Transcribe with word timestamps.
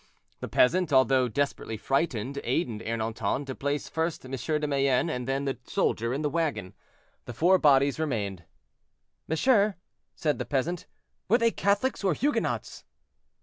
The 0.39 0.47
peasant, 0.47 0.91
although 0.91 1.27
desperately 1.27 1.77
frightened, 1.77 2.39
aided 2.43 2.81
Ernanton 2.87 3.45
to 3.45 3.53
place 3.53 3.87
first 3.87 4.25
M. 4.25 4.31
de 4.31 4.65
Mayenne 4.67 5.11
and 5.11 5.27
then 5.27 5.45
the 5.45 5.59
soldier 5.67 6.11
in 6.11 6.23
the 6.23 6.29
wagon. 6.31 6.73
The 7.25 7.35
four 7.35 7.59
bodies 7.59 7.99
remained. 7.99 8.43
"Monsieur," 9.27 9.75
said 10.15 10.39
the 10.39 10.45
peasant, 10.45 10.87
"were 11.29 11.37
they 11.37 11.51
Catholics 11.51 12.03
or 12.03 12.15
Huguenots?" 12.15 12.83